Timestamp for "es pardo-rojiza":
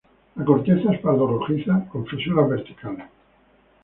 0.91-1.87